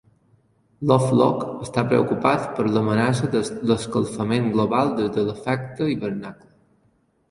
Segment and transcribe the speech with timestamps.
[0.91, 6.55] Lovelock està preocupat per l'amenaça de l'escalfament global des de l'efecte hivernacle.